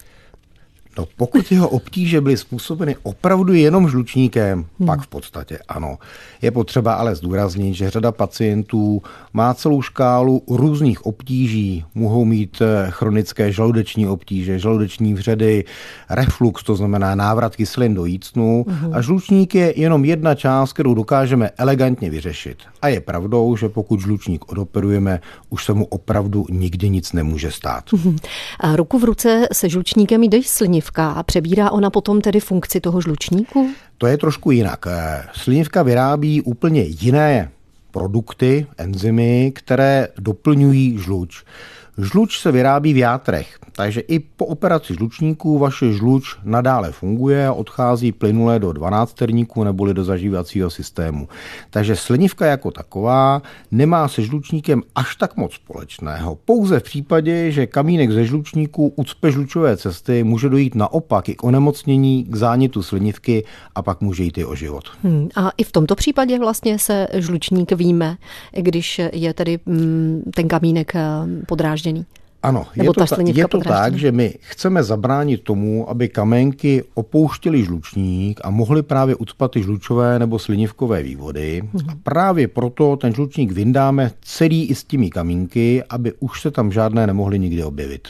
No 0.97 1.05
pokud 1.17 1.51
jeho 1.51 1.69
obtíže 1.69 2.21
byly 2.21 2.38
způsobeny 2.38 2.95
opravdu 3.03 3.53
jenom 3.53 3.89
žlučníkem, 3.89 4.65
hmm. 4.79 4.88
pak 4.88 5.01
v 5.01 5.07
podstatě 5.07 5.59
ano. 5.67 5.97
Je 6.41 6.51
potřeba 6.51 6.93
ale 6.93 7.15
zdůraznit, 7.15 7.73
že 7.73 7.89
řada 7.89 8.12
pacientů 8.12 9.01
má 9.33 9.53
celou 9.53 9.81
škálu 9.81 10.43
různých 10.50 11.05
obtíží. 11.05 11.85
Mohou 11.95 12.25
mít 12.25 12.62
eh, 12.62 12.88
chronické 12.89 13.51
žaludeční 13.51 14.07
obtíže, 14.07 14.59
žaludeční 14.59 15.13
vředy, 15.13 15.65
reflux, 16.09 16.63
to 16.63 16.75
znamená 16.75 17.15
návrat 17.15 17.55
kyselin 17.55 17.93
do 17.93 18.05
jícnu. 18.05 18.65
Hmm. 18.67 18.93
A 18.93 19.01
žlučník 19.01 19.55
je 19.55 19.79
jenom 19.79 20.05
jedna 20.05 20.35
část, 20.35 20.73
kterou 20.73 20.93
dokážeme 20.93 21.50
elegantně 21.57 22.09
vyřešit. 22.09 22.57
A 22.81 22.88
je 22.88 23.01
pravdou, 23.01 23.55
že 23.55 23.69
pokud 23.69 24.00
žlučník 24.00 24.51
odoperujeme, 24.51 25.19
už 25.50 25.65
se 25.65 25.73
mu 25.73 25.85
opravdu 25.85 26.45
nikdy 26.50 26.89
nic 26.89 27.13
nemůže 27.13 27.51
stát. 27.51 27.83
Hmm. 27.93 28.17
A 28.59 28.75
ruku 28.75 29.00
v 29.00 29.03
ruce 29.03 29.47
se 29.53 29.69
žlučníkem 29.69 30.23
jde 30.23 30.39
sliniv 30.43 30.82
slinivka 30.83 31.11
a 31.11 31.23
přebírá 31.23 31.71
ona 31.71 31.89
potom 31.89 32.21
tedy 32.21 32.39
funkci 32.39 32.79
toho 32.79 33.01
žlučníku? 33.01 33.69
To 33.97 34.07
je 34.07 34.17
trošku 34.17 34.51
jinak. 34.51 34.85
Slinivka 35.33 35.83
vyrábí 35.83 36.41
úplně 36.41 36.81
jiné 36.81 37.49
produkty, 37.91 38.67
enzymy, 38.77 39.51
které 39.55 40.07
doplňují 40.19 40.97
žluč. 40.97 41.43
Žluč 41.97 42.39
se 42.39 42.51
vyrábí 42.51 42.93
v 42.93 42.97
játrech, 42.97 43.59
takže 43.71 44.01
i 44.01 44.19
po 44.19 44.45
operaci 44.45 44.93
žlučníků 44.93 45.57
vaše 45.59 45.93
žluč 45.93 46.35
nadále 46.43 46.91
funguje 46.91 47.47
a 47.47 47.53
odchází 47.53 48.12
plynule 48.12 48.59
do 48.59 48.73
12 48.73 49.13
terníků 49.13 49.63
neboli 49.63 49.93
do 49.93 50.03
zažívacího 50.03 50.69
systému. 50.69 51.27
Takže 51.69 51.95
slinivka 51.95 52.45
jako 52.45 52.71
taková 52.71 53.41
nemá 53.71 54.07
se 54.07 54.21
žlučníkem 54.21 54.81
až 54.95 55.15
tak 55.15 55.38
moc 55.38 55.53
společného. 55.53 56.38
Pouze 56.45 56.79
v 56.79 56.83
případě, 56.83 57.51
že 57.51 57.67
kamínek 57.67 58.12
ze 58.12 58.25
žlučníků 58.25 58.93
ucpe 58.95 59.31
žlučové 59.31 59.77
cesty, 59.77 60.23
může 60.23 60.50
dojít 60.50 60.75
naopak 60.75 61.29
i 61.29 61.35
k 61.35 61.43
onemocnění, 61.43 62.23
k 62.23 62.35
zánětu 62.35 62.83
slinivky 62.83 63.45
a 63.75 63.81
pak 63.81 64.01
může 64.01 64.23
jít 64.23 64.38
i 64.38 64.45
o 64.45 64.55
život. 64.55 64.83
Hmm, 65.03 65.29
a 65.35 65.51
i 65.57 65.63
v 65.63 65.71
tomto 65.71 65.95
případě 65.95 66.39
vlastně 66.39 66.79
se 66.79 67.07
žlučník 67.13 67.71
víme, 67.71 68.17
když 68.51 69.01
je 69.13 69.33
tedy 69.33 69.59
mm, 69.65 70.31
ten 70.35 70.47
kamínek 70.47 70.95
eh, 70.95 71.01
podrážděný. 71.83 72.05
Ano, 72.43 72.65
Nebo 72.75 72.89
je 72.89 72.93
to, 72.93 73.15
ta, 73.15 73.21
je 73.25 73.47
to 73.47 73.59
tak, 73.59 73.95
že 73.95 74.11
my 74.11 74.35
chceme 74.39 74.83
zabránit 74.83 75.43
tomu, 75.43 75.89
aby 75.89 76.09
kamenky 76.09 76.83
opouštěly 76.93 77.63
žlučník 77.63 78.41
a 78.43 78.49
mohly 78.49 78.83
právě 78.83 79.15
ucpat 79.15 79.51
ty 79.51 79.63
žlučové 79.63 80.19
nebo 80.19 80.39
slinivkové 80.39 81.03
vývody. 81.03 81.61
Hmm. 81.73 81.89
A 81.89 81.93
právě 82.03 82.47
proto 82.47 82.95
ten 82.95 83.13
žlučník 83.13 83.51
vyndáme 83.51 84.11
celý 84.21 84.65
i 84.65 84.75
s 84.75 84.83
těmi 84.83 85.09
kamínky, 85.09 85.83
aby 85.89 86.13
už 86.19 86.41
se 86.41 86.51
tam 86.51 86.71
žádné 86.71 87.07
nemohly 87.07 87.39
nikdy 87.39 87.63
objevit. 87.63 88.07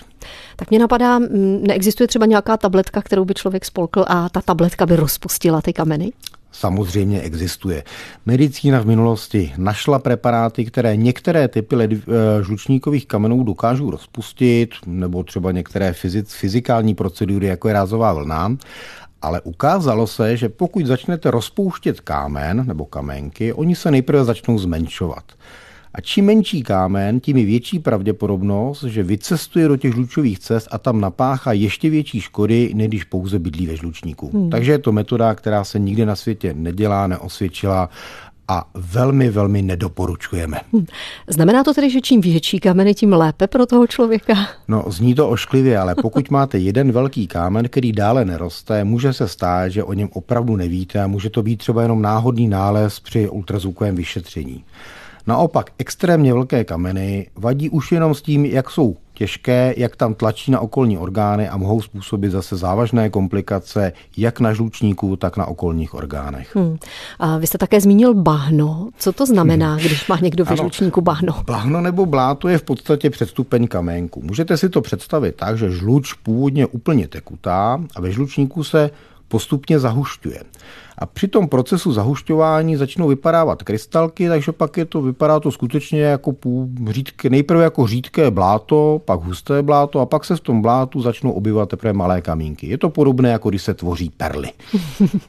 Tak 0.56 0.70
mě 0.70 0.80
napadá, 0.80 1.20
neexistuje 1.68 2.08
třeba 2.08 2.25
nějaká 2.25 2.58
tabletka, 2.58 3.01
kterou 3.01 3.25
by 3.25 3.34
člověk 3.34 3.65
spolkl 3.65 4.06
a 4.08 4.30
ta 4.30 4.42
tabletka 4.42 4.86
by 4.86 4.96
rozpustila 4.96 5.62
ty 5.62 5.74
kameny? 5.74 6.12
Samozřejmě 6.54 7.22
existuje. 7.22 7.84
Medicína 8.26 8.80
v 8.80 8.86
minulosti 8.86 9.54
našla 9.58 10.00
preparáty, 10.00 10.66
které 10.66 10.96
některé 10.96 11.48
typy 11.48 11.76
led, 11.76 11.92
eh, 11.92 11.98
žlučníkových 12.44 13.08
kamenů 13.08 13.44
dokážou 13.44 13.92
rozpustit, 13.92 14.70
nebo 14.86 15.24
třeba 15.24 15.52
některé 15.52 15.94
fyzic, 15.94 16.34
fyzikální 16.34 16.96
procedury, 16.96 17.48
jako 17.48 17.68
je 17.68 17.74
rázová 17.74 18.14
vlna, 18.14 18.58
ale 19.22 19.42
ukázalo 19.42 20.08
se, 20.08 20.38
že 20.38 20.50
pokud 20.50 20.86
začnete 20.86 21.32
rozpouštět 21.32 22.02
kámen 22.02 22.64
nebo 22.68 22.86
kamenky, 22.86 23.54
oni 23.54 23.76
se 23.76 23.92
nejprve 23.92 24.26
začnou 24.26 24.58
zmenšovat. 24.58 25.24
A 25.96 26.02
čím 26.02 26.26
menší 26.26 26.64
kámen, 26.64 27.20
tím 27.20 27.38
je 27.38 27.46
větší 27.46 27.80
pravděpodobnost, 27.80 28.84
že 28.84 29.04
vycestuje 29.04 29.68
do 29.68 29.78
těch 29.78 29.94
žlučových 29.94 30.40
cest 30.40 30.68
a 30.72 30.78
tam 30.78 31.02
napáchá 31.02 31.52
ještě 31.52 31.90
větší 31.90 32.22
škody, 32.22 32.72
než 32.74 32.88
když 32.88 33.04
pouze 33.04 33.40
bydlí 33.40 33.68
ve 33.68 33.76
žlučníku. 33.76 34.30
Hmm. 34.34 34.50
Takže 34.50 34.72
je 34.72 34.78
to 34.78 34.92
metoda, 34.92 35.36
která 35.36 35.64
se 35.64 35.80
nikde 35.80 36.06
na 36.06 36.16
světě 36.16 36.54
nedělá, 36.54 37.08
neosvědčila 37.08 37.90
a 38.48 38.70
velmi, 38.74 39.30
velmi 39.30 39.62
nedoporučujeme. 39.62 40.60
Hmm. 40.74 40.86
Znamená 41.28 41.64
to 41.64 41.74
tedy, 41.74 41.90
že 41.90 42.02
čím 42.02 42.22
větší 42.22 42.60
kameny, 42.60 42.94
tím 42.94 43.14
lépe 43.14 43.48
pro 43.48 43.66
toho 43.66 43.88
člověka? 43.88 44.34
No, 44.68 44.86
zní 44.88 45.16
to 45.16 45.30
ošklivě, 45.30 45.78
ale 45.78 45.96
pokud 46.02 46.30
máte 46.30 46.58
jeden 46.58 46.92
velký 46.92 47.28
kámen, 47.28 47.70
který 47.70 47.92
dále 47.92 48.26
neroste, 48.26 48.84
může 48.84 49.14
se 49.14 49.28
stát, 49.28 49.70
že 49.70 49.84
o 49.84 49.94
něm 49.94 50.10
opravdu 50.14 50.56
nevíte 50.56 51.02
a 51.04 51.08
může 51.08 51.30
to 51.30 51.44
být 51.44 51.58
třeba 51.58 51.82
jenom 51.82 52.02
náhodný 52.02 52.48
nález 52.48 53.00
při 53.00 53.30
ultrazvukovém 53.30 53.96
vyšetření. 53.96 54.64
Naopak 55.27 55.70
extrémně 55.77 56.34
velké 56.34 56.63
kameny 56.63 57.27
vadí 57.36 57.70
už 57.70 57.92
jenom 57.92 58.15
s 58.15 58.22
tím, 58.22 58.46
jak 58.46 58.70
jsou 58.70 58.96
těžké, 59.13 59.74
jak 59.77 59.96
tam 59.96 60.13
tlačí 60.13 60.51
na 60.51 60.60
okolní 60.60 60.98
orgány 60.98 61.50
a 61.50 61.58
mohou 61.58 61.82
způsobit 61.82 62.32
zase 62.32 62.58
závažné 62.58 63.10
komplikace 63.10 63.94
jak 64.18 64.39
na 64.39 64.53
žlučníku, 64.53 65.15
tak 65.15 65.38
na 65.38 65.46
okolních 65.46 65.94
orgánech. 65.94 66.56
Hmm. 66.56 66.77
A 67.20 67.38
vy 67.38 67.48
jste 67.48 67.58
také 67.58 67.82
zmínil 67.82 68.13
bahno. 68.13 68.89
Co 68.98 69.13
to 69.13 69.25
znamená, 69.25 69.74
hmm. 69.74 69.86
když 69.86 70.08
má 70.08 70.20
někdo 70.20 70.46
ve 70.46 70.56
žlučníku 70.56 71.01
bahno? 71.01 71.44
Bahno 71.46 71.82
nebo 71.82 72.06
bláto 72.06 72.50
je 72.50 72.58
v 72.58 72.63
podstatě 72.63 73.10
předstupeň 73.10 73.68
kamenku. 73.68 74.22
Můžete 74.22 74.58
si 74.58 74.70
to 74.70 74.82
představit 74.82 75.36
tak, 75.36 75.58
že 75.58 75.72
žluč 75.72 76.13
původně 76.13 76.65
úplně 76.65 77.08
tekutá 77.08 77.82
a 77.96 78.01
ve 78.01 78.12
žlučníku 78.12 78.63
se 78.63 78.89
postupně 79.27 79.80
zahušťuje. 79.80 80.44
A 80.98 81.06
při 81.06 81.28
tom 81.28 81.48
procesu 81.48 81.94
zahušťování 81.94 82.76
začnou 82.76 83.08
vypadávat 83.08 83.64
krystalky, 83.64 84.30
takže 84.30 84.52
pak 84.52 84.78
je 84.78 84.86
to, 84.86 85.02
vypadá 85.02 85.40
to 85.40 85.52
skutečně 85.52 86.02
jako 86.02 86.32
pů, 86.32 86.70
řídké, 86.90 87.30
nejprve 87.30 87.64
jako 87.64 87.88
řídké 87.88 88.32
bláto, 88.32 89.02
pak 89.06 89.20
husté 89.20 89.62
bláto 89.62 90.00
a 90.00 90.06
pak 90.06 90.26
se 90.26 90.36
v 90.36 90.40
tom 90.40 90.62
blátu 90.62 91.02
začnou 91.02 91.32
objevovat 91.32 91.70
teprve 91.70 91.94
malé 91.94 92.22
kamínky. 92.22 92.68
Je 92.68 92.78
to 92.78 92.90
podobné, 92.90 93.30
jako 93.30 93.50
když 93.50 93.62
se 93.62 93.74
tvoří 93.74 94.12
perly. 94.18 94.50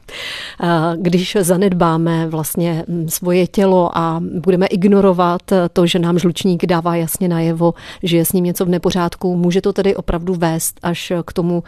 když 0.97 1.37
zanedbáme 1.41 2.27
vlastně 2.27 2.85
svoje 3.09 3.47
tělo 3.47 3.99
a 3.99 4.21
budeme 4.41 4.67
ignorovat 4.67 5.43
to, 5.73 5.87
že 5.87 5.99
nám 5.99 6.19
žlučník 6.19 6.67
dává 6.67 6.97
jasně 6.97 7.29
najevo, 7.29 7.75
že 8.03 8.17
je 8.17 8.25
s 8.25 8.33
ním 8.33 8.45
něco 8.45 8.65
v 8.65 8.69
nepořádku, 8.69 9.37
může 9.37 9.61
to 9.61 9.73
tedy 9.73 9.97
opravdu 9.97 10.35
vést 10.35 10.81
až 10.83 11.13
k 11.27 11.33
tomu, 11.33 11.63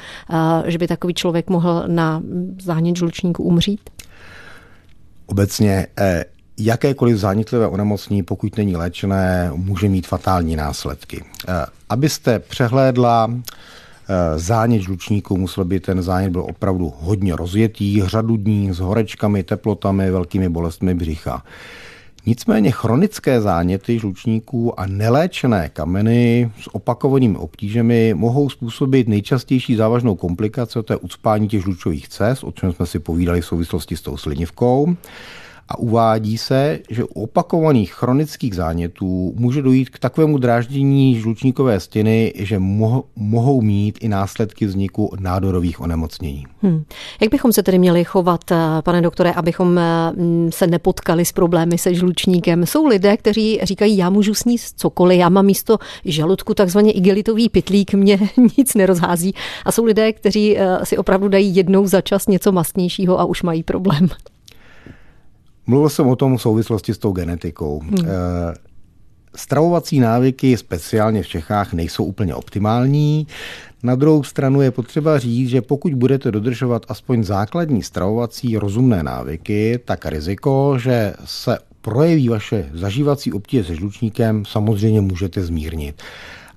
že 0.67 0.79
by 0.79 0.87
takový 0.87 1.15
člověk 1.15 1.50
mohl 1.50 1.85
na 1.87 2.23
zánět 2.62 2.97
žlučníku 2.97 3.43
umřít? 3.43 3.81
Obecně 5.26 5.87
eh, 5.99 6.25
jakékoliv 6.59 7.16
zánětlivé 7.16 7.68
onemocnění, 7.68 8.23
pokud 8.23 8.56
není 8.56 8.76
léčené, 8.76 9.50
může 9.54 9.88
mít 9.88 10.06
fatální 10.06 10.56
následky. 10.56 11.25
Eh, 11.49 11.66
abyste 11.88 12.38
přehlédla 12.38 13.30
eh, 13.30 14.38
zánět 14.38 14.83
žlučníku, 14.83 15.37
musel 15.37 15.64
by 15.64 15.80
ten 15.80 16.02
zánět 16.02 16.33
byl 16.33 16.42
opravdu 16.42 16.92
hodně 17.00 17.37
rozjetý, 17.37 18.02
řadu 18.04 18.37
dní 18.37 18.73
s 18.73 18.78
horečkami, 18.78 19.42
teplotami, 19.42 20.11
velkými 20.11 20.49
bolestmi 20.49 20.95
břicha. 20.95 21.42
Nicméně 22.28 22.71
chronické 22.71 23.40
záněty 23.40 23.99
žlučníků 23.99 24.80
a 24.80 24.87
neléčené 24.87 25.68
kameny 25.68 26.50
s 26.61 26.75
opakovanými 26.75 27.37
obtížemi 27.37 28.14
mohou 28.14 28.50
způsobit 28.50 29.09
nejčastější 29.09 29.76
závažnou 29.76 30.14
komplikaci, 30.14 30.78
to 30.85 30.92
je 30.92 30.97
ucpání 30.97 31.49
těch 31.49 31.62
žlučových 31.62 32.09
cest, 32.09 32.45
o 32.45 32.52
čem 32.52 32.73
jsme 32.73 32.87
si 32.87 32.99
povídali 32.99 33.40
v 33.40 33.47
souvislosti 33.47 33.97
s 33.97 34.02
tou 34.02 34.16
slinivkou 34.16 34.97
a 35.68 35.78
uvádí 35.78 36.38
se, 36.38 36.78
že 36.90 37.04
u 37.04 37.23
opakovaných 37.23 37.92
chronických 37.94 38.54
zánětů 38.54 39.35
může 39.37 39.62
dojít 39.62 39.90
k 39.90 39.99
takovému 39.99 40.38
dráždění 40.38 41.20
žlučníkové 41.20 41.80
stěny, 41.80 42.32
že 42.37 42.58
mohou 43.16 43.61
mít 43.61 43.99
i 44.00 44.08
následky 44.08 44.66
vzniku 44.66 45.11
nádorových 45.20 45.80
onemocnění. 45.80 46.46
Hmm. 46.62 46.85
Jak 47.20 47.30
bychom 47.30 47.52
se 47.52 47.62
tedy 47.62 47.78
měli 47.78 48.04
chovat, 48.04 48.50
eh, 48.50 48.56
pane 48.82 49.02
doktore, 49.02 49.32
abychom 49.32 49.78
eh, 49.78 50.12
se 50.50 50.66
nepotkali 50.66 51.25
s 51.25 51.32
problémy 51.32 51.78
se 51.78 51.94
žlučníkem? 51.94 52.66
Jsou 52.66 52.87
lidé, 52.87 53.16
kteří 53.16 53.61
říkají, 53.62 53.96
já 53.96 54.11
můžu 54.11 54.35
sníst 54.35 54.78
cokoliv, 54.78 55.18
já 55.18 55.28
mám 55.28 55.46
místo 55.46 55.78
žaludku 56.04 56.54
takzvaně 56.54 56.92
igelitový 56.92 57.49
pitlík, 57.49 57.94
mě 57.94 58.18
nic 58.58 58.75
nerozhází. 58.75 59.35
A 59.64 59.73
jsou 59.73 59.85
lidé, 59.85 60.12
kteří 60.12 60.58
eh, 60.58 60.78
si 60.85 60.99
opravdu 60.99 61.28
dají 61.28 61.56
jednou 61.56 61.87
za 61.87 62.00
čas 62.00 62.26
něco 62.26 62.52
mastnějšího 62.52 63.20
a 63.20 63.25
už 63.25 63.42
mají 63.42 63.62
problém. 63.62 64.08
Mluvil 65.66 65.88
jsem 65.88 66.06
o 66.06 66.16
tom 66.16 66.37
v 66.37 66.42
souvislosti 66.42 66.94
s 66.94 66.99
tou 66.99 67.12
genetikou. 67.12 67.80
Hmm. 67.80 67.94
Eh, 67.99 68.54
stravovací 69.37 70.00
návyky, 70.00 70.56
speciálně 70.56 71.23
v 71.23 71.28
Čechách, 71.28 71.73
nejsou 71.73 72.04
úplně 72.04 72.35
optimální. 72.35 73.26
Na 73.82 73.94
druhou 73.94 74.23
stranu 74.23 74.61
je 74.61 74.70
potřeba 74.70 75.18
říct, 75.18 75.49
že 75.49 75.62
pokud 75.62 75.94
budete 75.94 76.30
dodržovat 76.30 76.87
aspoň 76.88 77.25
základní 77.25 77.82
stravovací 77.82 78.56
rozumné 78.56 79.02
návyky, 79.02 79.78
tak 79.85 80.06
riziko, 80.06 80.78
že 80.78 81.14
se 81.25 81.58
projeví 81.80 82.28
vaše 82.28 82.70
zažívací 82.75 83.32
obtíže 83.32 83.64
se 83.64 83.75
žlučníkem, 83.75 84.44
samozřejmě 84.44 85.00
můžete 85.00 85.42
zmírnit. 85.42 86.02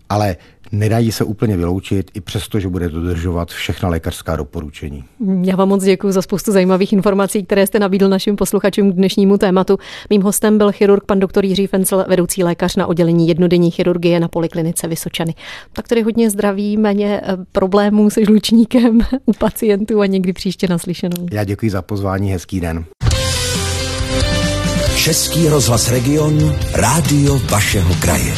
Ale 0.10 0.38
nedají 0.72 1.12
se 1.12 1.24
úplně 1.24 1.58
vyloučit, 1.58 2.12
i 2.14 2.22
přesto, 2.22 2.60
že 2.60 2.70
bude 2.70 2.90
dodržovat 2.90 3.50
všechna 3.50 3.90
lékařská 3.90 4.36
doporučení. 4.36 5.04
Já 5.42 5.56
vám 5.56 5.70
moc 5.70 5.84
děkuji 5.84 6.12
za 6.12 6.22
spoustu 6.22 6.52
zajímavých 6.52 6.94
informací, 6.94 7.44
které 7.44 7.68
jste 7.68 7.80
nabídl 7.80 8.10
našim 8.10 8.36
posluchačům 8.36 8.92
k 8.92 8.96
dnešnímu 8.96 9.38
tématu. 9.38 9.78
Mým 10.10 10.22
hostem 10.22 10.58
byl 10.58 10.72
chirurg 10.72 11.04
pan 11.06 11.20
doktor 11.20 11.46
Jiří 11.46 11.68
Fencel, 11.68 12.06
vedoucí 12.08 12.44
lékař 12.44 12.76
na 12.76 12.88
oddělení 12.88 13.28
jednodenní 13.28 13.72
chirurgie 13.72 14.20
na 14.20 14.28
Poliklinice 14.28 14.88
Vysočany. 14.88 15.36
Tak 15.74 15.88
tedy 15.88 16.02
hodně 16.02 16.30
zdraví, 16.30 16.78
méně 16.78 17.22
eh, 17.24 17.38
problémů 17.52 18.10
se 18.10 18.26
žlučníkem 18.26 19.00
u 19.26 19.34
pacientů 19.34 20.02
a 20.02 20.06
někdy 20.06 20.34
příště 20.34 20.68
naslyšenou. 20.68 21.26
Já 21.32 21.44
děkuji 21.44 21.72
za 21.72 21.82
pozvání, 21.82 22.32
hezký 22.32 22.60
den. 22.60 22.86
Český 24.96 25.48
rozhlas 25.48 25.92
Region, 25.92 26.56
rádio 26.74 27.40
vašeho 27.40 27.96
kraje. 27.96 28.34